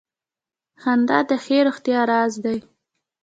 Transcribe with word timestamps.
•خندا 0.81 1.19
د 1.29 1.31
ښې 1.43 1.57
روغتیا 1.67 1.99
راز 2.11 2.33
دی. 2.45 2.57